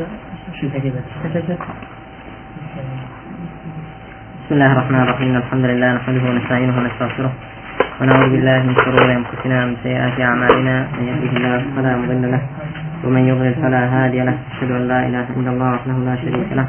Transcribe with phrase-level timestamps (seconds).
[0.00, 0.08] بسم
[4.50, 5.36] الله الرحمن الرحيم.
[5.36, 7.32] الحمد لله نحمده ونستعينه ونستغفره
[8.00, 10.74] ونعوذ بالله من شرور أنفسنا ومن سيئات أعمالنا.
[10.96, 12.42] من يهده الله فلا مضل له
[13.04, 14.36] ومن يضلل فلا هادي له.
[14.52, 16.66] أشهد أن لا إله إلا الله وحده لا شريك له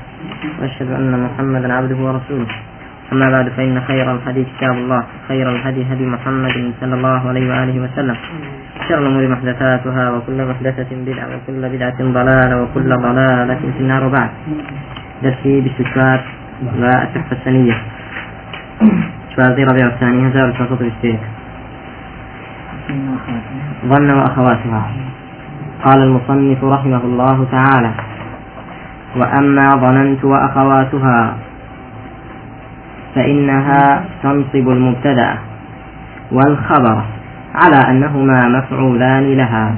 [0.60, 2.52] وأشهد أن محمدا عبده ورسوله.
[3.12, 7.76] أما بعد فإن خير الحديث كتاب الله خير الهدي هدي محمد صلى الله عليه وآله
[7.80, 8.18] وسلم.
[8.92, 14.30] شر الأمور محدثاتها وكل محدثة بدعة وكل بدعة ضلالة وكل ضلالة في النار وبعد.
[15.24, 16.24] درسي باستشفاء
[16.80, 17.78] والتحفة السنية
[19.36, 21.20] شوازي ربيع الثاني هزار الفصل بالسيك
[23.86, 24.84] ظن وأخواتها.
[25.86, 27.92] قال المصنف رحمه الله تعالى
[29.16, 31.38] وأما ظننت وأخواتها
[33.16, 35.38] فإنها تنصب المبتدأ
[36.32, 37.21] والخبر.
[37.56, 39.76] على أنهما مفعولان لها.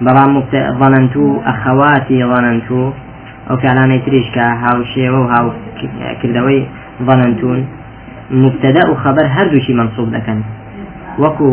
[0.00, 0.24] بلا
[0.80, 2.92] ظننت أخواتي ظننت
[3.50, 5.50] ئەو کارانەی تریش کە هاوشێوە و
[7.08, 7.60] ظننتون.
[8.30, 10.38] مبتدأ و خبر هەردووشی منصوب دەکەن
[11.22, 11.48] وەکو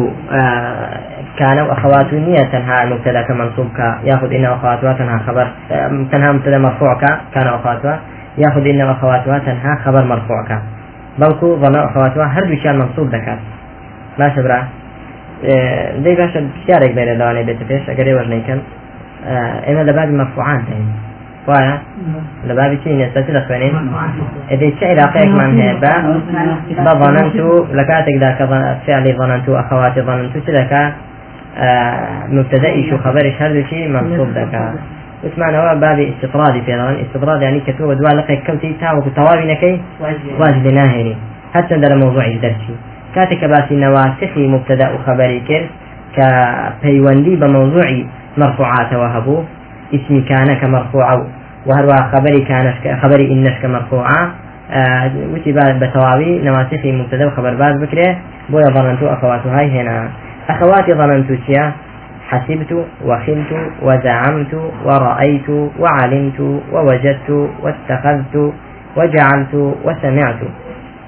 [1.39, 3.99] كان وأخواته نية تنها المبتدا كمنصوب كا.
[4.03, 5.47] ياخذ إن وأخواتها تنها خبر
[6.11, 7.99] تنها مبتدأ مرفوع كا كان وأخواتها
[8.37, 10.61] ياخذ إن وأخواتها تنها خبر مرفوع كا.
[11.19, 13.39] بلكو ظن أخواتها هردو شان منصوب دكات
[14.19, 14.59] باشا برا
[16.03, 18.59] دەی باشە پرسیارێک بێنە لەوانەیە بێتە پێش ئەگەرێ وەرنەیکەم
[19.67, 20.87] ئێمە لە بابی مەفوعان دەین
[21.49, 21.75] وایە
[22.47, 23.75] لە بابی چی نێستەتی لە خوێنین
[24.51, 25.93] ئەدەی چه علاقەیەکمان هەیە بە
[26.85, 28.45] بە ظننت و لە کاتێکدا کە
[28.85, 30.83] فعلی ظننت و ئەخەواتی ظننت و چ دەکا
[32.37, 34.63] مبتدئیش و خبرش هەردووچی منصوب دەکا
[35.23, 39.75] وتمانەوە بابی استطرادی پێڵەن استطراد ینی کە تۆ بە دوا لەقێک کەوتی تاوەکو تەواوی نەکەی
[40.41, 41.15] واجب لێ ناهێنی
[41.55, 42.73] هەرچە دەرە مۆزوعی دەرچی
[43.17, 45.69] کاتێک کە باسی نەواسخی مبتدا و خبری کرد
[46.15, 46.27] کە
[46.81, 48.01] پەیوەندی بە مۆزوعی
[48.41, 49.39] مرفوعاتەوە هەبوو
[49.93, 51.07] اسمي كان كمرفوع
[51.67, 54.31] وهروها خبري كان خبري إنش كمرفوعة
[54.71, 58.17] آه وتي بتواوي نواسخي مبتدا وخبر باز بكره
[58.49, 60.09] بويا ظننت أخواتها هنا
[60.49, 61.71] أخواتي ظننت تيا
[62.29, 64.53] حسبت وخلت وزعمت
[64.85, 65.49] ورأيت
[65.79, 66.39] وعلمت
[66.73, 67.29] ووجدت
[67.63, 68.53] واتخذت
[68.97, 69.53] وجعلت
[69.85, 70.41] وسمعت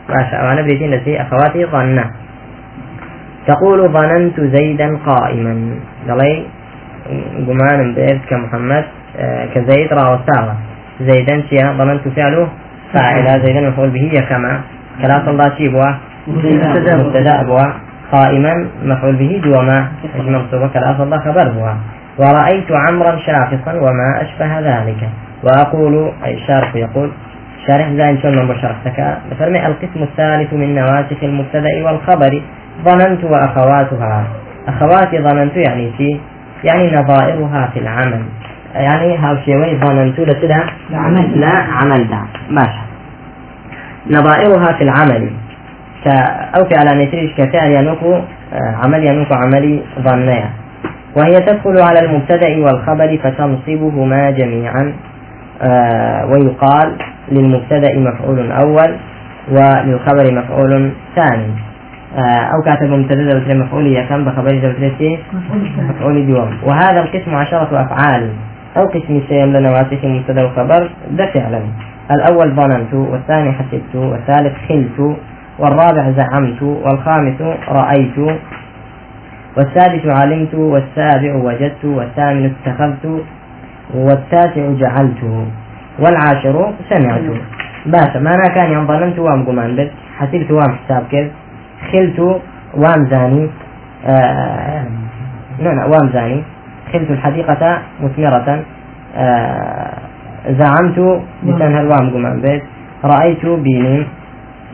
[0.09, 2.05] باشا وأنا بريدين لسي أخواتي ظنة.
[3.47, 5.55] تقول ظننت زيدا قائما.
[6.09, 6.45] قالي
[7.47, 8.85] قمان بيت كمحمد
[9.19, 10.55] آه، كزيد راوساوة
[11.01, 12.47] زيدا شيا ظننت فعله؟
[12.93, 14.61] فاعل زيدا مفعول به كما.
[15.01, 15.91] كلا صلى شي بوا؟
[16.27, 17.67] مبتدأ بوا.
[18.11, 19.87] قائما مفعول به دوما
[20.27, 21.73] منصوبة كلا صلى خبر بوا.
[22.19, 25.09] ورأيت عمرا شاخصا وما أشبه ذلك.
[25.43, 27.09] وأقول أي الشارح يقول
[27.69, 28.17] شارح من
[28.61, 32.41] شرحتك فرمي القسم الثالث من نواسخ المبتدأ والخبر
[32.85, 34.27] ظننت وأخواتها.
[34.67, 36.19] أخواتي ظننت يعني في
[36.63, 38.21] يعني نظائرها في العمل.
[38.75, 40.63] يعني هاو شيوي ظننت لسدا
[41.35, 42.83] لا عمل دا ماشي.
[44.09, 45.31] نظائرها في العمل.
[46.57, 50.49] أو في على نتريش كفعل ينوكو آه، عمل ينوكو عملي ظنيا
[51.17, 54.93] وهي تدخل على المبتدأ والخبر فتنصبهما جميعا.
[55.61, 56.97] آه ويقال
[57.31, 58.95] للمبتدأ مفعول أول
[59.51, 61.47] وللخبر مفعول ثاني
[62.17, 65.17] آه، أو كاتب مبتدأ وتر مفعول كم بخبر زوجته
[65.77, 68.29] مفعول دوم وهذا القسم عشرة أفعال.
[68.77, 71.61] أو قسم سيم لنواسخ مبتدأ وخبر ده فعلا.
[72.11, 75.17] الأول ظننت والثاني حسبت والثالث خلت
[75.59, 78.37] والرابع زعمت والخامس رأيت
[79.57, 83.21] والسادس علمت والسابع وجدت والثامن اتخذت
[83.95, 85.23] والتاسع جعلت.
[86.01, 86.55] والعاشر
[86.89, 87.21] سمعت
[87.85, 89.87] باشا ما أنا كان يوم ظننت وام قمان بس
[90.19, 91.29] حسبت وام حساب كذا
[91.91, 92.19] خلت
[92.81, 93.49] وامزاني
[94.05, 94.83] آه
[95.59, 96.43] لا وام زاني
[96.93, 98.63] خلت الحديقة مثمرة
[99.15, 99.91] آه
[100.59, 100.97] زعمت
[101.43, 102.63] بسان هلوام قمان بيت
[103.03, 104.07] رأيت بيني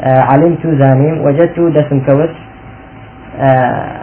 [0.01, 2.29] آه علمت زانيم وجدت دسم كوت
[3.39, 4.01] آه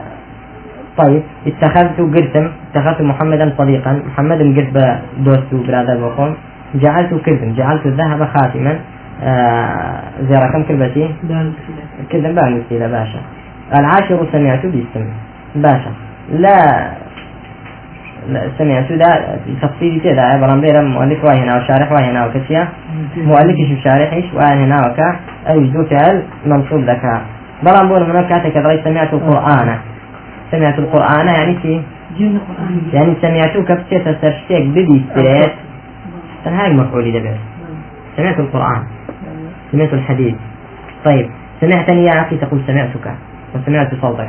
[0.99, 4.77] طيب اتخذت قرتم اتخذت محمدا صديقا محمد قرت
[5.27, 6.33] دوست برادر بقوم
[6.75, 8.79] جعلت كرتم جعلت الذهب خاتما.
[9.23, 11.09] آه زيارة كم كلبتي
[12.11, 13.21] كذا بانسي لا باشا.
[13.79, 15.15] العاشر سمعت بالسمع
[15.55, 15.91] باشا.
[16.33, 16.57] لا.
[18.59, 22.69] سمعت دا تفصيلي كذا عبارة بيرا مؤلف واي هنا وشارح واي هنا وكسيا
[23.17, 25.17] مؤلف شو شارح واي هنا وكا
[25.55, 27.23] ذو فعل منصوب ذكاء
[27.63, 29.79] برام بقول هناك كاتك رأي سمعت القرآن.
[30.53, 31.83] سمعت القرآن يعني كي
[32.93, 35.53] يعني سمعت كبسيت سرشتك بدي ستريت
[36.47, 37.37] هاي مفعولي دبر
[38.17, 38.83] سمعت القرآن.
[39.73, 40.35] سمعت الحديث.
[41.05, 41.31] طيب.
[41.61, 43.15] سمعتني يا أخي تقول سمعتك.
[43.55, 44.29] وسمعت صوتك.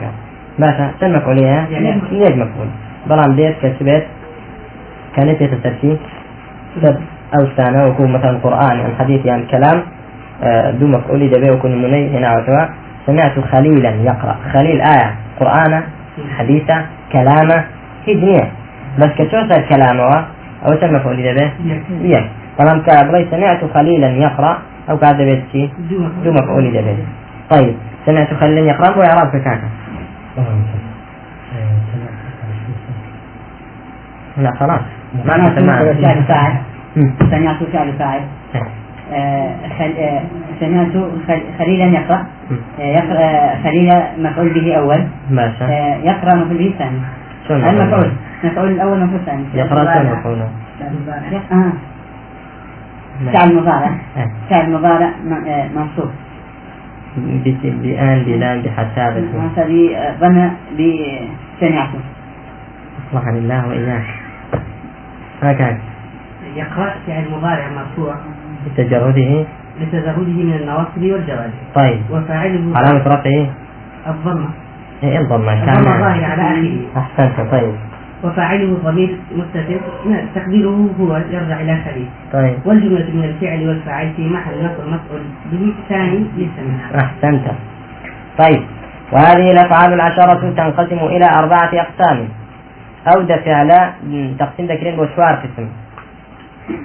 [0.60, 2.68] باشا شن مفعولية؟ يعني ليش مفعول.
[3.10, 4.06] بلان ديت كسبت
[5.16, 5.98] كانت يتسرشي
[7.40, 9.84] أو ثاني وكون مثلا قرآن عن حديث يعني كلام
[10.44, 12.66] آه، دو مفعولي دبي وكون مني هنا وتوا
[13.08, 14.36] سمعت خليلا يقرأ.
[14.54, 15.16] خليل آية.
[15.40, 15.84] قرآن
[16.38, 17.64] حديثة كلامة
[18.06, 18.48] هي
[19.00, 19.64] بس كشو صار
[20.66, 21.52] أو سمع مفعولي دبي
[22.14, 22.26] يك
[22.58, 24.58] طالما كابري سمعت خليلا يقرأ
[24.90, 25.72] أو قاعد بيت
[26.24, 27.04] دو مفعولي دبي
[27.50, 27.76] طيب
[28.06, 29.70] سمعت خليلا يقرأ هو إعراب كاكا؟
[34.38, 34.82] لا خلاص.
[35.26, 35.34] ما
[36.28, 36.58] فاعل
[37.32, 38.22] سمعت فعل فاعل
[40.60, 40.92] سمعت
[41.60, 42.26] خليلا يقرأ.
[42.80, 45.04] يقرأ خليلا مفعول به أول.
[46.04, 47.00] يقرأ مفعول به ثاني
[47.70, 48.12] المفعول.
[48.44, 50.38] المفعول الأول مفعول ثاني يقرأ مفعول
[53.34, 53.92] فعل مضارع
[54.50, 55.10] فعل مضارع
[55.76, 56.12] منصوب.
[57.64, 59.24] بآن بلام بحسابة.
[60.20, 62.00] ظن بسمعته
[63.14, 64.06] أصلح الله وإياك.
[65.44, 65.78] هكذا
[66.56, 68.16] يقرأ فعل مضارع مرفوع.
[68.68, 69.46] لتجرده
[69.82, 72.02] لتجرده من النواصب والجوازم طيب.
[72.12, 73.48] وفاعله علامة رفعه؟
[74.08, 74.50] الضمة.
[75.04, 76.80] إيه الضمة كان الضمة ظاهر على آخره.
[76.98, 77.76] أحسنت طيب.
[78.24, 79.80] وفاعله ضمير مستتر
[80.36, 82.56] تقديره هو يرجع إلى خليل طيب.
[82.66, 85.22] والجملة من الفعل والفاعل في محل نصب مفعول
[85.52, 87.46] به ثاني للسمع أحسنت
[88.38, 88.62] طيب.
[89.12, 92.28] وهذه الأفعال العشرة تنقسم إلى أربعة أقسام.
[93.08, 93.70] أو ده فعل
[94.40, 95.68] تقسيم ذكرين بوشوار قسم.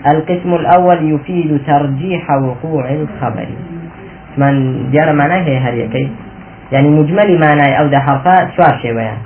[0.07, 3.47] القسم الأول يفيد ترجيح وقوع الخبر.
[4.39, 6.11] من جار معناه هي هريكي
[6.73, 9.19] يعني مجمل معناه أو ده حرفا شوار يعني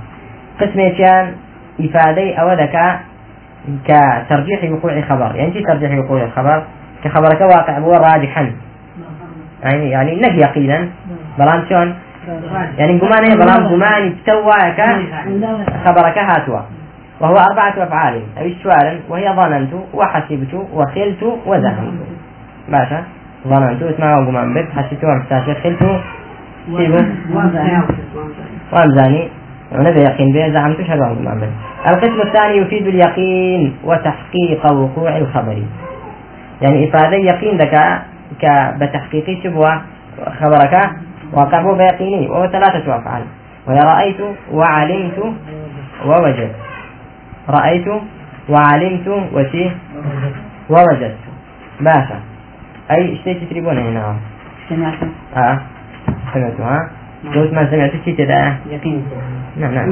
[0.60, 1.32] قسم كان
[1.80, 3.00] إفادة أو ذكاء
[3.84, 5.34] كترجيح وقوع خبر.
[5.34, 6.62] يعني ترجيح وقوع الخبر
[7.04, 8.52] كخبرك واقع هو راجحا.
[9.62, 10.88] يعني يعني نهي يقينا.
[11.38, 11.94] بلان شون
[12.78, 14.52] يعني قمان بلان قمان بتوا
[15.84, 16.60] خبرك هاتوا.
[17.20, 18.22] وهو أربعة أفعال.
[18.38, 21.92] أو السؤال وهي ظننت وحسبت وخلت وزعمت
[22.68, 23.02] باشا.
[23.48, 26.00] ظننت اسمع قمان بك حسبت ومستاشر خلت.
[28.72, 29.28] وامزاني
[29.74, 31.48] ونبي يقين به زعمت شهد قمان بك
[31.86, 35.62] القسم الثاني يفيد اليقين وتحقيق وقوع الخبر.
[36.62, 38.02] يعني إفادة يقين ذكاء
[38.80, 39.82] بتحقيق شبوة
[40.40, 40.90] خبرك
[41.32, 42.28] واقع بيقيني.
[42.28, 43.22] وهو ثلاثة أفعال.
[43.66, 44.20] وهي رأيت
[44.52, 45.18] وعلمت
[46.06, 46.54] ووجدت.
[47.48, 47.88] رأيت
[48.48, 49.70] وعلمت وشي
[50.70, 51.18] ووجدت.
[51.80, 52.18] باشا.
[52.90, 54.16] أي شيء تشربون هنا؟
[54.68, 54.94] سمعت
[55.36, 55.58] آه.
[56.34, 56.90] سمعت ها؟
[57.24, 59.02] لو ما سمعت شيء كذا يقين
[59.56, 59.90] نعم نعم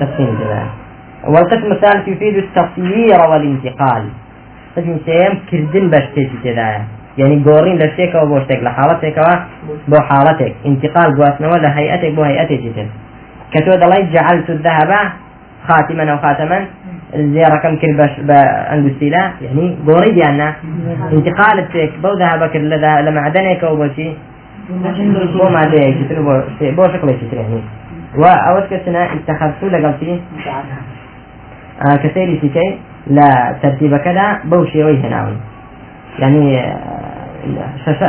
[0.00, 0.66] تفصيل كذا
[1.26, 4.04] والقسم الثالث يفيد التصوير والانتقال
[4.76, 6.80] قسم سيم كردن بشتي كذا
[7.18, 9.18] يعني قورين لشتيك أو بوشتك لحالتك
[9.88, 12.86] بو حالتك انتقال بواسنا ولا هيئتك بو هيئتك جدا
[13.52, 14.90] كتود الله جعلت الذهب
[15.68, 16.66] خاتما أو خاتما
[17.14, 20.54] زيارة كم كل بش بأنجستيلا يعني قوري ديالنا
[21.12, 22.56] انتقال تك بو ذهبك
[23.06, 23.64] لمعدنك
[24.70, 27.60] أو بوشي بو معدنك بو بو شكل يعني
[28.18, 30.20] وأود كسنا اتخذت لقلتي
[31.82, 35.36] آه كثير سيكي لا ترتيب كذا بوشي ويه ناوي
[36.18, 38.08] يعني آه،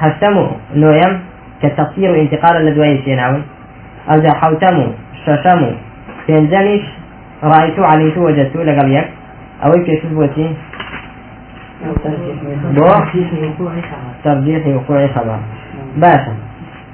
[0.00, 1.20] هشتمو نويم
[1.62, 3.42] كتصير انتقال الذي ويه ناوي
[4.10, 4.86] أو حوتمو
[5.26, 5.72] ششمو
[6.26, 6.84] پێنجەمیش
[7.50, 9.08] ڕایت و علیت و وەجەت و لەگەڵ یەک.
[9.62, 10.48] ئەوەی پێشت بۆچی
[12.76, 12.90] بۆ؟
[14.24, 15.38] ترجيح وقوع خبر.
[15.96, 16.34] باشا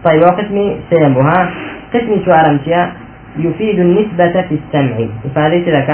[0.04, 1.50] طيب وقسمي سيم بها.
[1.94, 2.92] قسمي شو أرمتيا
[3.36, 4.96] يفيد النسبة في السمع.
[5.26, 5.90] إفادة لك؟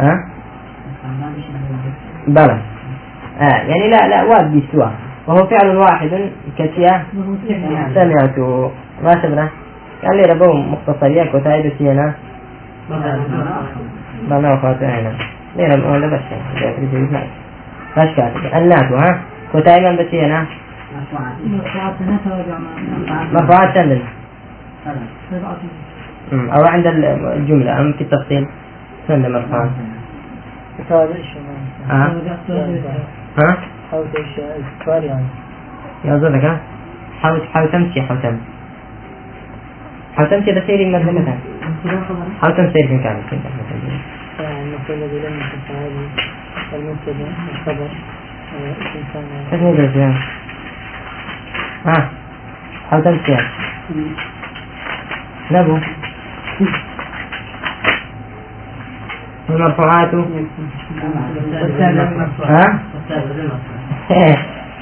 [0.00, 0.18] أه؟
[2.28, 2.58] بلى.
[3.40, 4.90] آه يعني لا لا واد بسوا
[5.26, 6.10] وهو فعل واحد
[6.58, 7.04] كتيا؟
[7.94, 8.38] سمعت
[9.02, 9.48] ما شبنا
[10.04, 12.14] قال لي ربو مختصرية كتايد سينا.
[14.30, 15.12] بنا وفاتو هنا
[15.56, 16.20] ليه ربو؟ ولا بس.
[17.12, 17.45] باش
[18.04, 19.20] كاتب الناس ها
[19.54, 20.46] كتايد من بس هنا
[23.32, 24.00] مرفوعات سندل
[26.32, 28.46] أو عند الجملة أم في التفصيل
[29.08, 29.70] سند مرفوعات
[31.90, 32.12] ها
[33.38, 33.56] ها
[36.04, 36.58] يا زلمة
[37.22, 38.42] حاول حاول تمشي حاول تمشي
[40.16, 41.38] حاول تمشي بسيري من مثلا
[42.42, 43.24] حاول تمشي في مكانك
[46.74, 47.88] المبتدا الخبر
[49.52, 50.14] اسمه ده
[51.86, 52.10] ها
[52.90, 53.36] حاول تمشي
[55.50, 55.78] نبو
[59.50, 60.14] المرفوعات
[62.50, 62.82] ها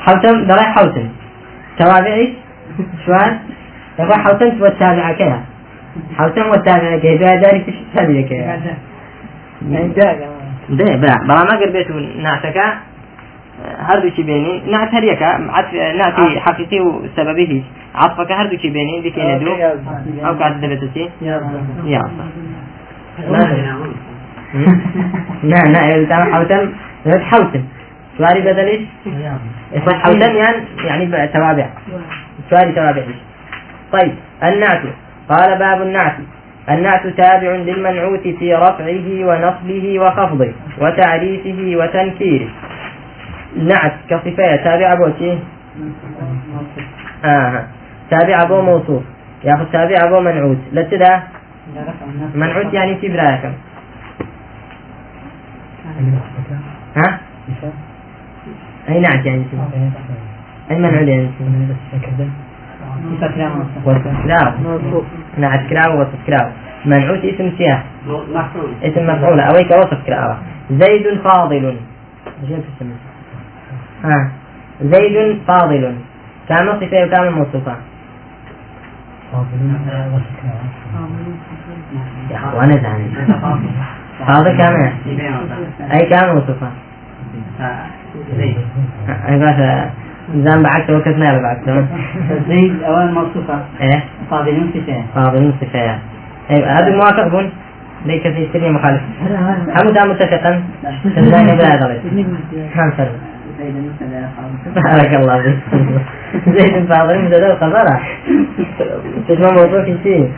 [0.06, 1.08] حوتم دراي حوتم
[1.78, 2.34] توابعي
[3.06, 3.38] شوان
[3.98, 5.40] يبقى حوتم والتابعة كذا
[6.18, 8.74] حوتم والتابعة كذا داري تش تابعة كذا
[10.78, 12.66] دێ برا بەڵام ئەگەر بێت و ناتەکە
[13.88, 15.30] هەردووکی بێنین نات هەریەکە
[16.00, 17.64] ناتی حقیقی و سەبەبی هیچ
[18.02, 19.54] عطفەکە هەردووکی بێنین بکەینە دوو
[20.24, 21.04] ئەو کات دەبێتە چی
[21.94, 22.24] یاسا
[25.50, 25.80] نا نا
[26.34, 26.64] حوتم
[27.30, 27.64] حوتم
[28.18, 28.82] سواري بدلش
[30.04, 31.66] حوتم يعني يعني توابع
[32.50, 33.02] سواري توابع
[33.92, 34.82] طيب النعت
[35.28, 36.16] قال باب النعت
[36.70, 42.48] النعت تابع للمنعوت في رفعه ونصبه وخفضه وتعريفه وتنكيره.
[43.56, 45.38] نعت كصفة تابع بوتي
[47.24, 47.64] آه.
[48.10, 49.02] تابع بو موصوف.
[49.44, 50.58] ياخذ تابع بو منعوت.
[50.72, 51.22] لتدا
[52.34, 53.52] منعوت يعني في براكم
[56.96, 57.20] ها؟
[58.88, 59.44] أي نعت يعني
[60.70, 61.30] أي منعوت يعني
[64.24, 65.02] كراو
[65.38, 65.60] نعت
[66.00, 66.20] وصف
[66.86, 67.84] منعوت اسم سياح.
[68.82, 69.40] اسم مفعول.
[69.40, 70.34] أويك وصف كراو
[70.70, 71.76] زيد فاضل.
[74.04, 74.30] ها.
[74.82, 75.94] زيد فاضل.
[76.48, 77.76] كام صفة وكام موصوفة
[82.30, 82.38] يا
[84.26, 84.92] فاضل كام
[85.92, 86.70] أي كام موصوفة
[89.28, 89.34] اي
[90.28, 91.64] قاعدة زان بعكس وكتنا بعكس
[92.48, 95.02] زيد أول موصوفة إيه؟ فاضل صفة.
[95.14, 95.98] فاضل صفة.
[96.50, 97.50] أيوه هذا موافق بون؟
[98.06, 99.02] ليك في سنة مخالف
[99.70, 100.62] حمد متفقا؟
[101.16, 102.00] تنزاني بلا ضغط
[102.74, 103.10] خمسة
[104.74, 105.58] بارك الله فيك.
[106.46, 107.86] زيد فاضل مبتدا الخبر
[109.28, 110.32] تسمى موضوع في شيء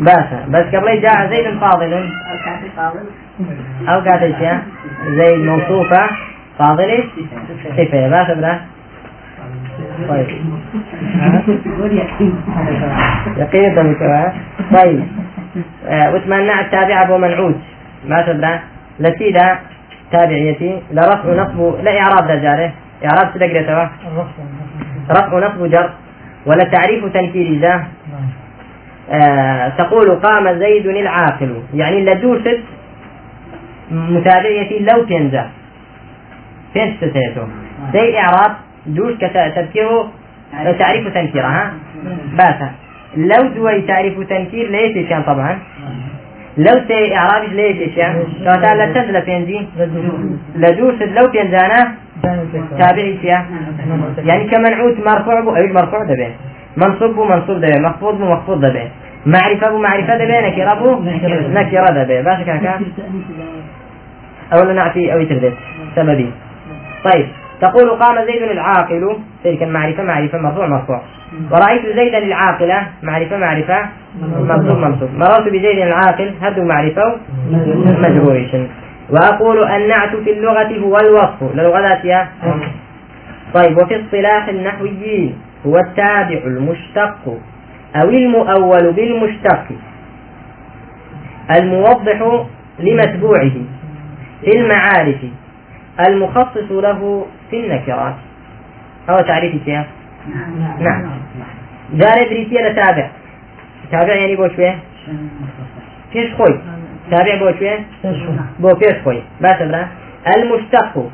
[0.00, 2.04] باشا بس قبل جاء زيد فاضل.
[3.88, 4.62] أو قاعد أشياء
[5.16, 6.08] زيد موصوفة
[6.58, 7.04] فاضل
[7.76, 8.60] صفة باشا بلا
[10.08, 10.26] طيب.
[13.36, 14.32] يقين تمك
[14.74, 15.04] طيب.
[16.14, 17.54] وتمنع التابع أبو منعوت.
[18.08, 18.60] ما تبرا
[19.00, 19.58] لسيدا
[20.12, 20.82] تابعيتي.
[20.92, 22.72] لرفع نصب لا إعراب ذا جاره
[23.04, 23.90] إعراب سدقرة
[25.10, 25.90] رفع نصب جر.
[26.46, 27.84] ولا تعريف تنكير ذا
[29.10, 31.62] آه تقول قام زيد العاقل.
[31.74, 32.60] يعني لدوست
[33.90, 35.46] متابعيتي لو تنزع.
[36.74, 37.44] فين ستيتو
[37.92, 38.52] زي إعراب
[38.86, 40.10] دوش كتذكيره
[40.78, 41.72] تعريف تنكير ها؟
[42.38, 42.70] باسا.
[43.16, 45.58] لو دوي تعريف تنكير ليش كان طبعا؟
[46.58, 49.60] لو سي إعرابي ليش إيش يعني؟ لا تنزل فينزي
[50.56, 51.94] لدوس لو فينزانا
[52.78, 53.46] تابعي فيها
[54.18, 56.28] يعني؟ كمنعوت مرفوع بو أي مرفوع دبي
[56.76, 58.88] منصوب بو منصوب دبي مخفوض بو مخفوض دبي
[59.26, 61.02] معرفة بو معرفة دبي نكرة بو
[61.58, 62.80] نكرة دبي باش كاكا
[64.52, 65.54] أولا نعطي أو يتردد
[65.96, 66.30] سببي
[67.04, 67.26] طيب.
[67.60, 69.16] تقول قام زيد العاقل.
[69.44, 71.02] تلك المعرفة معرفة مرفوع مرفوع.
[71.50, 73.88] ورأيت زيدا العاقلة معرفة معرفة
[74.20, 76.34] منصوب منصوب مررت بزيد العاقل.
[76.42, 77.16] هذا معرفة
[77.98, 78.50] مجروريش
[79.10, 81.54] وأقول النعت في اللغة هو الوصف.
[81.54, 82.28] للغات يا
[83.54, 83.78] طيب.
[83.78, 87.38] وفي اصطلاح النحويين هو التابع المشتق
[87.96, 89.64] أو المؤول بالمشتق.
[91.58, 92.46] الموضح
[92.78, 93.52] لمتبوعه
[94.44, 95.16] في المعارف.
[96.00, 98.14] المخصص له في النكرات.
[99.10, 99.86] هو تعريف الشيخ
[100.80, 101.10] نعم.
[101.92, 103.08] جاري بريتيا لتابع
[103.90, 104.14] تابع.
[104.14, 104.78] يعني بو شوية
[106.12, 106.60] فيش خوي.
[107.10, 107.80] تابع بو شوية
[108.60, 109.22] بو فيش خوي.
[109.40, 109.88] ما تبرا
[110.36, 111.10] المشتق.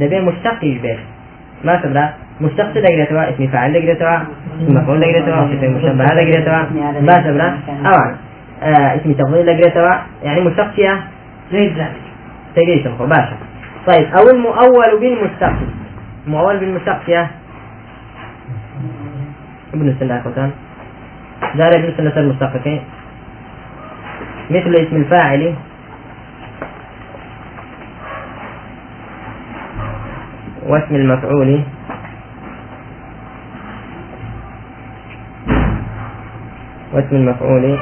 [0.00, 0.98] دبي مشتق يجبر.
[1.64, 4.26] ما تبرا مشتق دقيقتها اسم فاعل دقيقتها
[4.62, 8.16] اسم مفعول دقيقتها صفة مشبهة دقيقتها ما تبرا أوان
[8.62, 11.04] آه اسم تفضيل دقيقتها يعني مشتق فيها
[11.52, 11.92] زيد ذلك
[12.56, 13.47] تقيت باشا.
[13.88, 15.52] طيب أو المؤول بالمشتق
[16.26, 17.30] المؤول بالمشتق فيها
[19.74, 20.50] ابن السنة أخوتان.
[21.54, 22.80] دار ابن السنة المشتقة
[24.50, 25.54] مثل اسم الفاعل.
[30.66, 31.60] واسم المفعول.
[36.92, 37.78] واسم المفعول.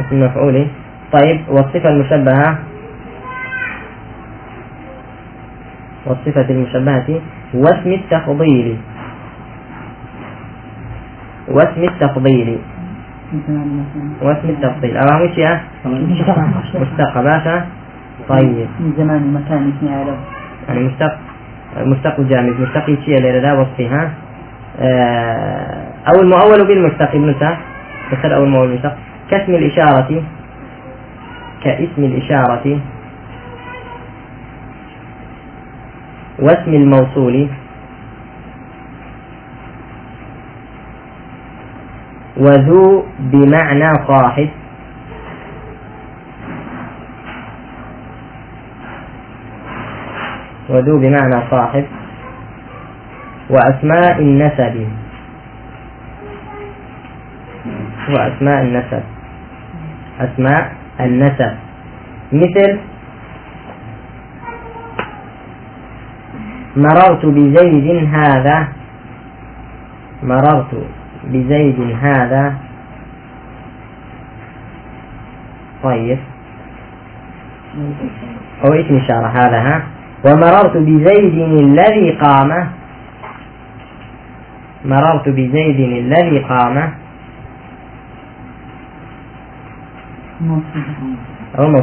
[0.00, 0.66] اسم المفعول.
[1.12, 2.65] طيب والصفة المشبهة.
[6.06, 7.20] والصفة المشبهة
[7.54, 8.76] واسم التفضيل
[11.48, 12.58] واسم التفضيل
[14.22, 15.60] واسم التفضيل أو مش يا
[16.74, 17.64] مشتق باشا
[18.28, 18.66] طيب.
[18.80, 20.16] من زمان المكان اسمي علم
[20.68, 21.18] يعني مشتق
[21.78, 22.60] مشتق جامد.
[22.60, 24.10] مشتق شيء لردا وصفها
[24.80, 27.34] آه، أو المؤول بالمشتق ابن
[28.12, 28.96] بس أو المؤول بالمشتق
[29.30, 30.22] كاسم الإشارة.
[31.64, 32.78] كاسم الإشارة.
[36.38, 37.48] واسم الموصول.
[42.36, 44.48] وذو بمعنى صاحب.
[50.68, 51.84] وذو بمعنى صاحب.
[53.50, 54.74] وأسماء النسب.
[58.08, 59.02] وأسماء النسب.
[60.20, 61.54] أسماء النسب.
[62.32, 62.78] مثل
[66.76, 68.68] مررت بزيد هذا
[70.22, 70.72] مررت
[71.24, 72.54] بزيد هذا.
[75.82, 76.18] طيب.
[78.64, 79.82] أو اسم إشارة هذا ها؟
[80.24, 82.68] ومررت بزيد الذي قام.
[84.84, 86.92] مررت بزيد الذي قام.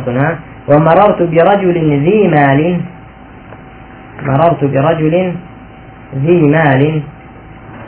[0.07, 2.92] ها؟ ومررت برجل ذي مال.
[4.27, 5.35] مررت برجل
[6.15, 7.01] ذي مال.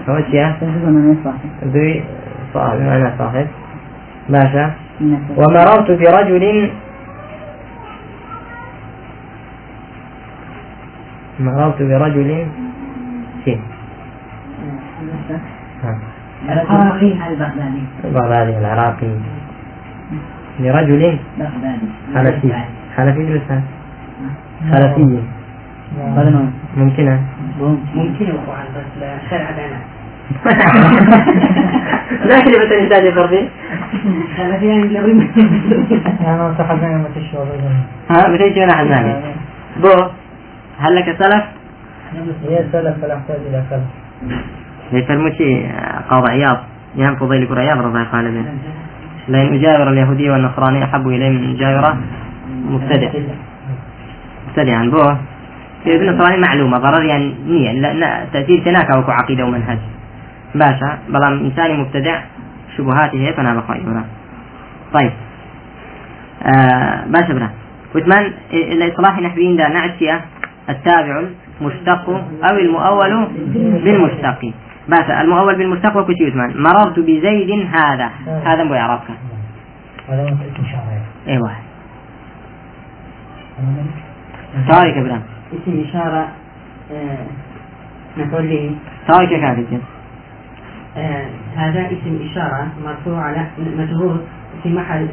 [0.09, 0.17] هو
[1.65, 2.03] ذي
[2.53, 3.47] صاحب أنا صاحب.
[4.29, 4.65] ماشى
[5.37, 6.71] ومررت برجل
[11.39, 12.45] مررت برجل
[13.45, 13.61] سين.
[16.49, 17.11] العراقي.
[17.27, 17.83] البغدادي.
[18.03, 19.07] البغدادي العراقي.
[20.59, 22.53] لرجل بغدادي حنفي.
[22.95, 23.61] حنفي لسان
[24.71, 25.34] حنفي.
[26.77, 27.19] ممكنة.
[27.95, 29.79] ممكن وقوعا بس لا شرع دانا
[32.29, 33.41] لا كلمة إنتاج فردي
[34.37, 35.05] حنفي يعني لو
[36.27, 37.47] أنا صحابي ما تشوف
[38.09, 39.13] ها بتيجي أنا حزاني
[39.81, 39.93] بو
[40.79, 41.43] هل لك سلف؟
[42.49, 43.89] هي سلف فلا أحتاج إلى سلف.
[44.93, 45.63] يفرموشي
[46.09, 46.57] قاضي عياض.
[46.95, 48.45] يهم فضيل بن عياض رضي الله عنه
[49.27, 51.97] لأن أجاور اليهودي والنصراني أحب إليه من مجاورة
[52.69, 53.09] مبتدع
[54.47, 55.01] مبتدعا بو.
[55.85, 59.77] في ابن النصراني معلومة ضرر يعني نية لا تأثير تناكا وكو عقيدة ومنهج
[60.55, 62.21] باشا بلام إنسان مبتدع
[62.77, 64.05] شبهاته هي فأنا بخيرها
[64.93, 65.11] طيب.
[66.43, 67.49] آه باشا برا.
[67.95, 70.21] وثمان الإصلاح النحويين ده نعت
[70.69, 71.23] التابع
[71.61, 72.09] المشتق
[72.49, 73.27] أو المؤول
[73.83, 74.53] بالمشتق.
[74.87, 78.09] باشا المؤول بالمشتق وكو وثمان مررت بزيد هذا.
[78.45, 79.11] هذا مو يعرفك
[80.09, 81.51] هذا اسم شرعي أيوه
[84.69, 86.27] تارك إبراهيم اسم إشارة
[86.91, 87.25] آه،
[88.17, 88.71] نقول لي.
[89.07, 89.65] تارك كاتب
[90.97, 94.19] آه، هذا اسم إشارة مرفوع على مجرور
[94.63, 95.07] في محل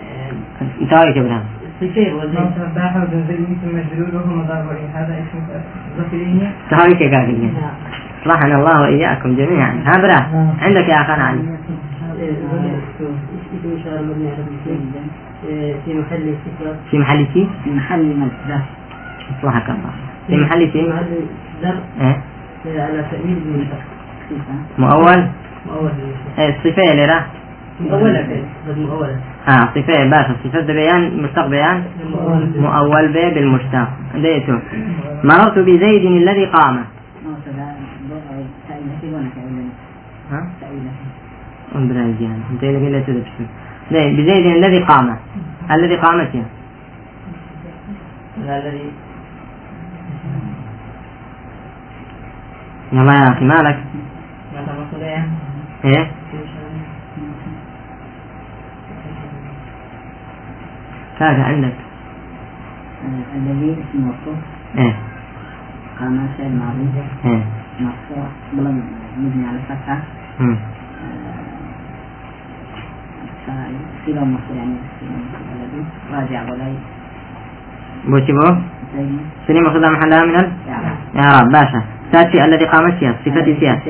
[0.60, 1.44] آه، تارك إبراهيم.
[1.80, 2.14] صفير
[3.28, 4.42] زيد اسم مجرور وهو
[4.94, 5.38] هذا اسم
[6.12, 7.50] إليه تارك كاتب
[8.24, 9.82] صلحنا الله وإياكم جميعا.
[9.86, 10.20] ها برا
[10.62, 11.40] عندك يا أخانا علي.
[12.18, 14.44] اسم إشارة مبني على
[15.84, 16.34] في محل
[16.90, 17.26] في محل
[17.64, 18.60] في محل مصدر
[19.42, 20.11] صلحك الله.
[20.26, 21.04] في محل في محل
[21.62, 22.22] مصدر إيه؟
[22.80, 23.04] على
[23.44, 23.76] بالمصدر
[24.78, 25.28] مؤول؟
[25.66, 25.90] مؤول.
[26.38, 27.26] إيه الصفة اللي راح.
[27.80, 28.44] مؤولة
[28.76, 31.84] مؤولة آه صفة باشا صفة بيان مشتق بيان
[32.56, 33.12] مؤول.
[33.12, 33.88] به بالمشتق.
[34.14, 34.58] ديته
[35.24, 36.84] مررت بزيد الذي قام.
[40.32, 40.46] ها؟
[43.92, 45.16] بزيد الذي قام.
[45.70, 46.44] الذي قامت يا
[48.58, 48.90] الذي
[52.92, 53.78] يلا يا أخي مالك
[55.84, 56.10] إيه؟
[61.18, 61.74] كذا عندك.
[63.36, 64.38] الذي اسم موصوف
[64.78, 64.94] إيه؟
[66.00, 66.86] قام فعل ماضي
[67.24, 67.44] إيه؟
[67.80, 68.82] مرفوع بلم
[69.18, 69.98] مبني على الفتحة
[70.40, 70.56] مم.
[74.06, 74.74] صلة مصدر يعني
[75.54, 76.74] الذي راجع ولا
[78.08, 78.56] بوشي بو
[79.46, 80.86] سني مخذها محلها من ال؟ يعني
[81.26, 81.82] إعراب باشا.
[82.12, 83.80] تاتي الذي قامت فيها صفتي فيها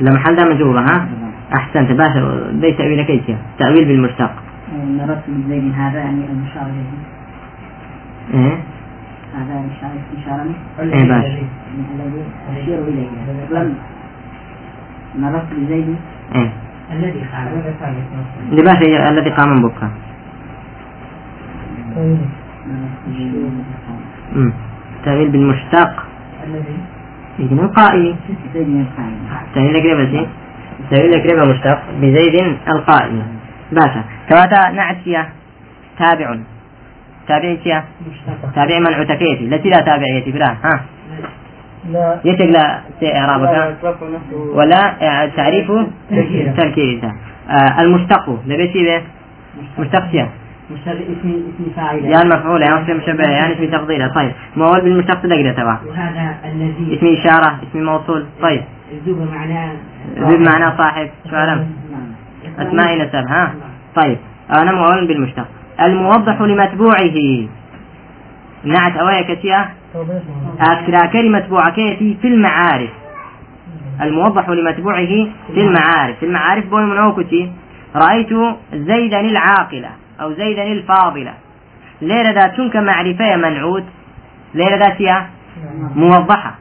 [0.00, 1.08] المحل ده مجرورة ها؟
[1.54, 4.30] أحسنت باشا ده تأويل كيف؟ فيها تأويل بالمشتق
[4.98, 6.66] مررت من زيد هذا يعني المشار
[8.34, 8.58] إيه؟
[9.36, 10.44] هذا إشارة إشارة
[10.94, 11.46] إيه باشا الذي
[12.62, 13.08] أشير إليه.
[13.50, 13.74] لم
[15.18, 15.96] مررت بزيد
[16.34, 16.50] إيه.
[16.92, 17.24] الذي
[19.30, 19.30] قام.
[19.30, 19.90] الذي قام قام
[24.36, 24.52] مم.
[25.04, 26.04] تأويل بالمشتق.
[26.46, 26.76] الذي
[27.38, 28.16] يمكن القائم
[29.54, 30.26] تأويل قريبة
[30.90, 33.22] تأويل قريبة مشتق بزيد القائم
[33.72, 34.04] باشا.
[34.28, 35.28] كواتا نعتية
[35.98, 36.38] تابع
[37.28, 37.84] تابعيتية
[38.54, 40.32] تابع منع تكيتي التي لا تابعيتي.
[40.32, 40.80] برا ها.
[41.92, 42.20] لا.
[42.24, 42.82] يتق لا
[43.16, 43.76] إعرابك.
[44.32, 44.96] ولا
[45.36, 46.52] تعريفه تركيبة.
[46.52, 47.12] تركيبه
[47.50, 48.42] آه المشتق.
[48.46, 49.02] لبيتي به.
[50.70, 52.04] مشتق اسم اسم فاعل.
[52.04, 54.32] يا المفعول يا اسم مشبه يعني اسم تفضيله طيب.
[54.56, 58.26] مول بالمشتق تبع وهذا الذي اسم إشارة اسم موصول.
[58.42, 58.62] طيب.
[59.06, 59.72] ذو معناه
[60.18, 61.08] ذو معنى صاحب.
[61.30, 61.70] شو علم؟
[62.58, 63.54] أسماء نسب ها؟
[63.94, 64.18] طيب.
[64.52, 65.46] أنا مؤول بالمشتق.
[65.80, 67.48] الموضح لمتبوعه.
[68.64, 69.68] نعت أوايا كتيا.
[70.60, 72.90] أذكر كلمة بوعكيتي في المعارف.
[74.02, 75.06] الموضح لمتبوعه
[75.54, 76.18] في المعارف.
[76.18, 77.52] في المعارف بون منوكتي.
[77.96, 78.28] رأيت
[78.72, 79.90] زيدا العاقلة.
[80.20, 81.34] أو زيدا الفاضلة.
[82.02, 83.84] ليرة ذات شنك معرفة منعوت؟
[84.54, 85.00] ليرة ذات
[85.96, 86.54] موضحة.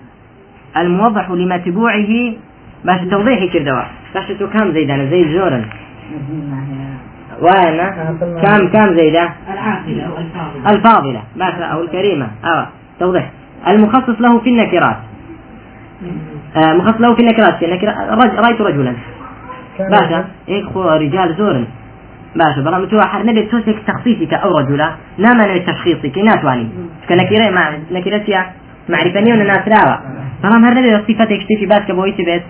[0.78, 2.34] الموضح لمتبوعه
[2.86, 3.82] باش توضيحي كردوا
[4.14, 5.66] باش كم زيدا؟ زيد زورا
[7.42, 7.90] وأنا؟
[8.20, 8.96] كم كم
[10.06, 10.70] أو الفاضلة.
[10.70, 11.24] الفاضلة.
[11.36, 12.28] باشا أو الكريمة.
[12.46, 12.66] أو
[13.00, 13.32] توضيح.
[13.68, 14.98] المخصص له في النكرات.
[16.56, 17.56] آه مخصص له في النكرات.
[17.58, 18.36] في النكرات رج...
[18.46, 18.94] رأيت رجلا.
[19.80, 21.66] باشا إخوة رجال زور
[22.40, 26.68] باشا برا متوا حر نبي توسك تخصيصك أو رجلا لا مانع تشخيصك ناتواني
[27.10, 28.46] كنكرة مع نكرة
[28.90, 29.98] معرفة نيون الناس راوة.
[30.42, 32.44] بەڵام هەر نەبێت صفتێک شتێکی باس کە بۆی بێت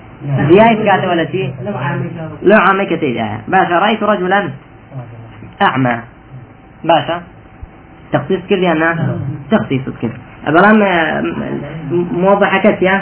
[0.49, 2.09] دیای بکاتەوە لە چی لو عامل
[2.49, 4.39] لو عامەی کە تێدایە باشە ڕایت رجلا
[5.67, 5.95] أعمى.
[6.89, 7.17] باشا
[8.13, 8.85] تخصيص كرد يعني
[9.51, 10.17] تخصيص كرد
[10.55, 10.77] بەڵام
[12.25, 12.95] موضحة كتيا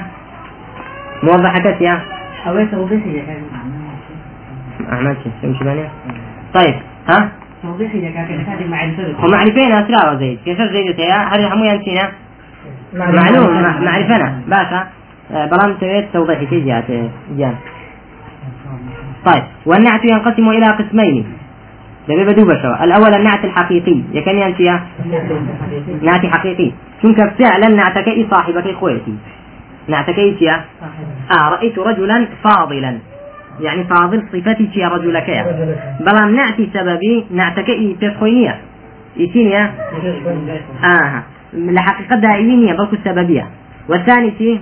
[1.24, 1.96] موضحة كتيا
[2.48, 3.30] أو توضيحي لك
[4.92, 5.16] أعمال
[5.58, 5.90] شو معناه
[6.56, 6.76] طيب
[7.10, 7.30] ها؟
[9.20, 12.12] هم معرفين أسرع وزيد كيف زيد تيا هذه حمو ينسينا
[12.94, 14.42] معلوم مع- معرفنا.
[14.48, 14.88] باشا
[15.32, 16.84] آه، بلام تريد توضيحي كي جات
[17.38, 17.56] جان.
[19.26, 21.26] طيب والنعت ينقسم إلى قسمين.
[22.10, 24.02] دبي بدو بشوا الأول النعت الحقيقي.
[24.14, 24.82] يكن ينتيا
[26.02, 26.72] نعت حقيقي.
[27.04, 29.16] شنك فعلا نعتك صاحبك خويتي
[29.88, 30.66] نعتك إيتيا
[31.32, 32.98] آه رأيت رجلا فاضلا.
[33.60, 35.44] يعني فاضل صفتي يا رجلك يا.
[36.00, 38.60] بلام نعتي سببي نعتك إي تخوينية
[39.20, 39.74] إيتينيا؟
[40.84, 41.24] آه.
[41.54, 43.48] لحقيقة دائمية بلكو السببية.
[43.90, 44.62] والثاني تي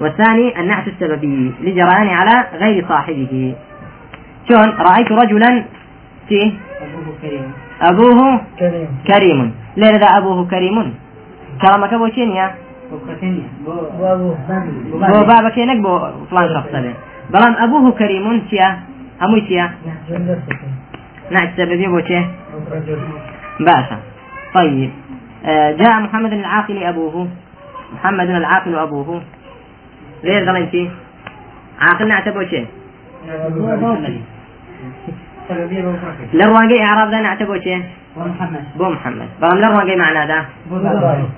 [0.00, 3.54] والثاني النعت السببي لجريان على غير صاحبه.
[4.48, 5.64] شلون؟ رأيت رجلا
[6.28, 7.52] تي أبوه كريم.
[7.82, 10.94] أبوه كريم كريم ليه ذا أبوه كريم.
[11.62, 12.54] كرمك أبو وكتنيا
[14.00, 14.38] وابوه
[14.92, 15.98] بو بابك ينك بو
[16.30, 16.74] فلان شخص
[17.30, 18.40] به بلان أبوه كريم.
[18.50, 18.78] تيا
[19.20, 19.70] همو تيا
[21.30, 22.30] نعت السببي بو تيه
[22.72, 22.98] رجل.
[23.60, 23.96] باشا
[24.54, 24.90] طيب.
[25.46, 27.28] آه، جاء محمد العاقل أبوه.
[27.94, 29.22] محمد العاقل أبوه.
[30.24, 30.90] غير ظلمتي
[31.80, 32.66] عاقل نعتبه شيء
[35.48, 37.82] سببية بوفرك لرواقي إعراب ذا نعتبه شيء
[38.16, 39.28] ومحمد بو محمد.
[39.40, 40.44] بلام لرواقي معنى ذا.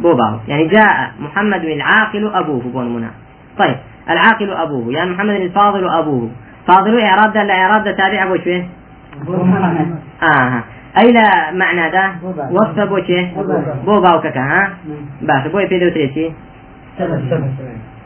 [0.02, 2.62] بو بابو يعني جاء محمد العاقل أبوه.
[2.72, 3.10] بون منا.
[3.58, 3.76] طيب.
[4.10, 4.92] العاقل أبوه.
[4.92, 6.28] يعني محمد الفاضل أبوه.
[6.66, 8.66] فاضل إعراب ذا الإعراب ذا تابع أبو شيء
[9.26, 10.62] ومحمد آه.
[10.98, 12.12] أي لا معنى ذا
[12.50, 13.28] وصف بو شيء
[13.86, 14.70] بو باو كك ها؟
[15.22, 16.30] باش بو يفيدو تيشي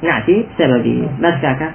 [0.02, 1.08] نعتي سببي.
[1.20, 1.70] بس كاكا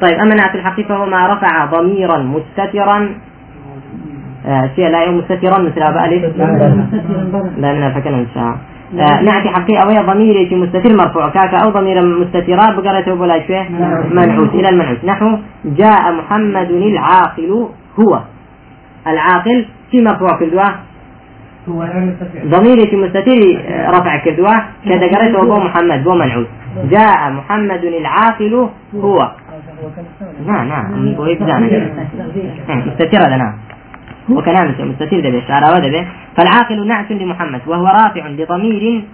[0.00, 3.14] طيب أما نعت الحقيقة هو ما رفع ضميرا مستترا.
[4.46, 7.74] آه شيء لا يوم مستترا مثل أبا ألف؟ لا.
[7.74, 8.58] من فكنا إن شاء
[8.94, 11.28] آه نعت حقيقة وهي ضمير في مستتر مرفوع.
[11.28, 13.70] كاكا أو ضمير مستترا بقرته بلا شيء
[14.10, 17.68] منعوت إلى المنعوت نحو جاء محمد العاقل
[18.00, 18.20] هو.
[19.06, 20.64] العاقل في مرفوع كردوه
[21.68, 21.86] هو
[22.46, 26.46] ضميري في مستتر آه، رفع كردوه كذا قرأته بو محمد بو منعوت
[26.90, 29.30] جاء محمد العاقل هو.
[30.46, 31.14] نعم نعم.
[32.86, 33.20] مستتر.
[33.26, 33.54] هذا
[34.28, 39.04] نعم وكلام مستتر ده بشعر هذا فالعاقل نعت لمحمد وهو رافع لضمير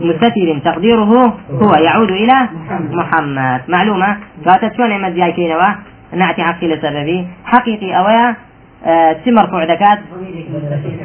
[0.00, 2.48] مستتر تقديره هو يعود إلى
[2.92, 3.60] محمد.
[3.68, 5.74] معلومة؟ فأتت شلون عمد جاي كينوا
[6.12, 7.26] نعتي عقل سببي.
[7.44, 8.36] حقيقي أويا
[8.86, 9.98] آه، تي مرفوع دكات؟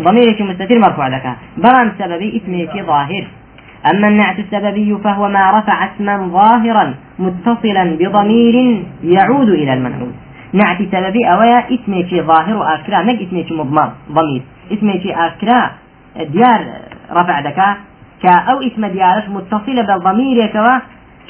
[0.01, 1.35] ضميري في مستتر مرفوع دكات.
[1.57, 3.27] برام سببي اسمي في ظاهر.
[3.93, 10.13] أما النعت السببي فهو ما رفع اسما ظاهرا متصلا بضمير يعود إلى المنعوت.
[10.53, 15.71] نعت سببي أويا اسمي في ظاهر آكرا نق اسمي في مضمر ضمير اسمي في آكرا
[16.15, 16.61] ديار
[17.11, 17.75] رفع دكا
[18.23, 20.79] كا أو اسم ديارش متصلة بالضمير كوا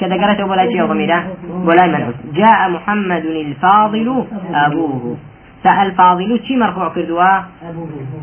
[0.00, 1.24] كذا قرأت ولا شيء ضميره
[1.64, 5.16] ولا منعوت جاء محمد الفاضل أبوه.
[5.64, 7.44] فالفاضل شي مرفوع أبوه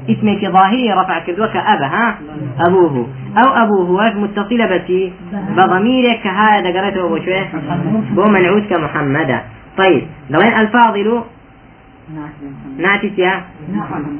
[0.09, 2.15] اسمي في ظاهري رفع كردوا كأبا ها؟
[2.67, 3.07] أبوه.
[3.37, 5.13] أو أبوه متصلة بتي
[5.57, 7.45] بضميرك كهذا قرأته أبو شوي
[8.15, 9.41] بو كمحمد
[9.79, 11.23] طيب لوين الفاضل
[12.77, 13.41] نعت يا؟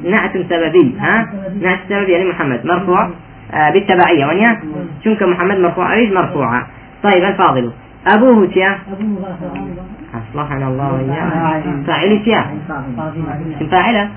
[0.04, 3.10] نعت سببي ها؟ نعت سببي يعني محمد مرفوع.
[3.54, 4.60] آه بالتبعية ونيا
[5.04, 6.66] شنك محمد مرفوع إيش مرفوعة.
[7.02, 7.72] طيب الفاضل
[8.06, 8.78] أبوه تيا
[10.14, 11.62] أصلحنا الله وإياه.
[11.86, 12.44] فاعل تيا
[13.70, 14.08] فاعلة.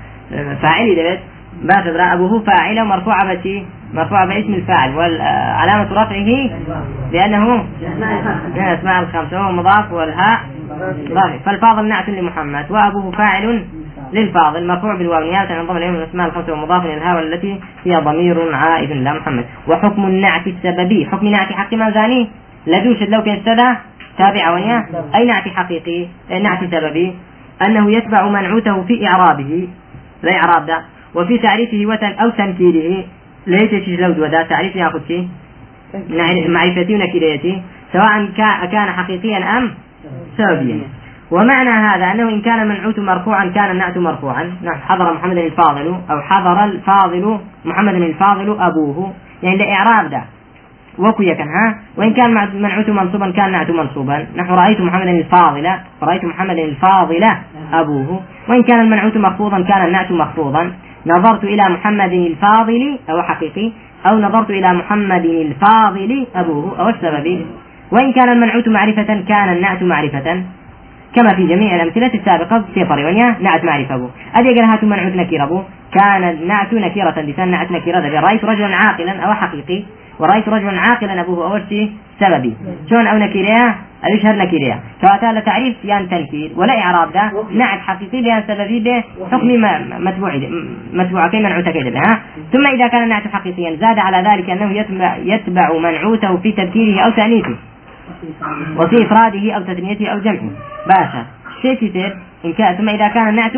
[0.62, 1.20] فاعلي دبت
[1.62, 4.96] باخذ رأى أبوه فاعلة مرفوعة بتي مرفوعة باسم الفاعل.
[4.96, 6.50] وعلامة رفعه
[7.12, 7.56] لأنه
[8.54, 9.40] من الأسماء الخمسة.
[9.40, 10.40] وهو مضاف والهاء.
[11.14, 13.64] ضارب فالفاضل نعت لمحمد وأبوه فاعل
[14.12, 18.54] للفاضل مرفوع بالواو نيابة عن ضمن اليوم الأسماء الخمسة ومضاف إلى الهاء والتي هي ضمير
[18.54, 19.44] عائد لا محمد.
[19.68, 22.28] وحكم النعت السببي حكم نعت حق مازاني
[22.66, 23.76] لدوش لو كان استدى
[24.18, 24.84] تابع وياه
[25.14, 26.06] أي نعت حقيقي
[26.42, 27.14] نعت سببي
[27.66, 29.68] أنه يتبع منعوته في إعرابه
[30.22, 30.82] لا إعراب ده
[31.14, 33.04] وفي تعريفه وتن أو تنكيره
[33.46, 35.28] ليش شيء لو ده تعريف ياخذ شيء
[36.48, 38.28] معرفتي ونكيريتي سواء
[38.72, 39.70] كان حقيقيا أم
[40.38, 40.88] سببيا
[41.30, 44.42] ومعنى هذا أنه إن كان المنعوت مرفوعا كان النعت مرفوعا.
[44.62, 49.12] نعم حضر محمد الفاضل أو حضر الفاضل محمد الفاضل أبوه.
[49.42, 50.22] يعني لإعراب ده.
[50.98, 54.26] وكي كان ها؟ وإن كان منعوت منصوبا كان نعت منصوبا.
[54.36, 55.70] نحن رأيت محمد الفاضل
[56.02, 57.24] رأيت محمد الفاضل
[57.72, 58.20] أبوه.
[58.48, 60.72] وإن كان المنعوت مخفوضا كان النعت مخفوضا
[61.06, 63.72] نظرت إلى محمد الفاضل أو حقيقي
[64.06, 66.80] أو نظرت إلى محمد الفاضل أبوه.
[66.80, 67.46] أو السبب.
[67.94, 70.42] وإن كان المنعوت معرفة كان النعت معرفة.
[71.14, 73.94] كما في جميع الأمثلة السابقة في طريقة نعت معرفة.
[73.94, 75.62] أبو أدي قال هاتوا منعوت نكير أبو.
[75.92, 79.82] كان النعت نكيرة لسان نعت نكيرة رأيت رجلا عاقلا أو حقيقي.
[80.18, 82.56] ورأيت رجلا عاقلا أبوه أول شيء سببي.
[82.90, 84.80] شلون أو نكيريا؟ أو يشهر نكيريا.
[85.02, 86.50] فأتى تعريف يان تنكير.
[86.56, 89.04] ولا إعراب ده نعت حقيقي بيان سببي به.
[89.32, 89.48] حكم
[90.04, 90.40] متبوع
[90.92, 92.20] متبوع كي منعوت ها؟
[92.52, 97.10] ثم إذا كان النعت حقيقيا زاد على ذلك أنه يتبع, يتبع منعوته في تذكيره أو
[97.10, 97.56] تأنيثه.
[98.76, 100.50] وفي إفراده أو تثنيته أو جمعه.
[100.88, 101.24] باشا.
[101.62, 103.52] شيء كثير إن كان ثم إذا كان النعت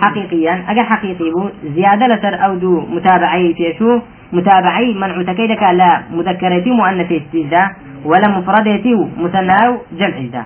[0.00, 0.64] حقيقيا.
[0.68, 4.00] أجل حقيقي بو زيادة لسر أو دو متابعي في شو
[4.32, 7.70] متابعي منع تكيدك لا مذكرتي مؤنث استجدا
[8.04, 10.44] ولا مفردتي مثنى جمع جدا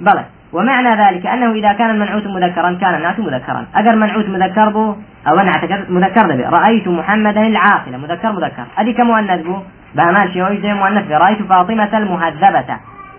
[0.00, 0.24] بلى.
[0.52, 3.66] ومعنى ذلك أنه إذا كان المنعوت مذكرا كان النعت مذكرا.
[3.74, 4.94] أجر منعوت مذكر بو
[5.28, 7.98] أو نعت مذكر به رأيت محمدا العاقل.
[7.98, 8.64] مذكر مذكر.
[8.78, 9.56] أدي كمؤنث بو
[9.94, 12.76] بأمان شيء زي مؤنث رأيت فاطمة المهذبة.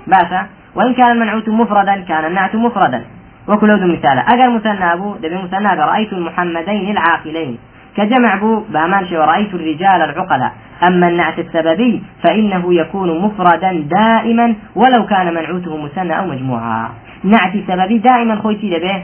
[0.07, 3.01] باشا وإن كان المنعوت مفردا كان النعت مفردا.
[3.47, 4.19] وكل ذو مثال.
[4.19, 7.57] أجر مثنى أبو دبي مثنى رأيت المحمدين العاقلين.
[7.97, 10.51] كجمع بو بأمان شيء ورأيت الرجال العقلاء.
[10.83, 16.89] أما النعت السببي فإنه يكون مفردا دائما ولو كان منعوته مثنى أو مجموعة.
[17.23, 19.03] نعت سببي دائما خوي تي به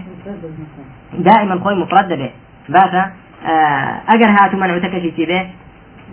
[1.14, 2.30] دائما خوي مفرد به
[3.48, 5.46] آه، أجر هاتو منعوتك شي به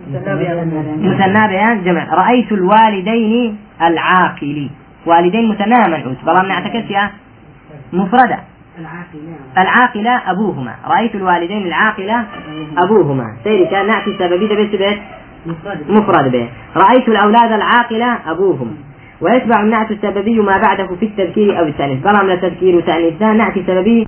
[0.08, 4.70] مثنى بيان جمع رأيت الوالدين العاقل
[5.06, 7.10] والدين مثنى منعوت بلا نعتكس يا
[7.92, 8.38] مفردة.
[9.58, 10.30] العاقلة.
[10.30, 10.74] أبوهما.
[10.86, 12.24] رأيت الوالدين العاقلة
[12.78, 13.36] أبوهما.
[13.44, 14.46] سيري كان نعتي سببي.
[14.46, 14.98] ده بيت
[15.88, 16.48] مفرد به.
[16.76, 18.76] رأيت الأولاد العاقلة أبوهم.
[19.20, 22.02] ويتبع النعت السببي ما بعده في التذكير أو التأنيث.
[22.02, 23.22] بلا من التذكير وتأنيث.
[23.22, 24.06] نعت سببي.